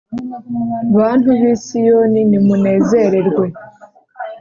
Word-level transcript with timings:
Bantu 0.97 1.29
b’i 1.39 1.53
Siyoni, 1.63 2.21
nimunezerwe, 2.29 3.45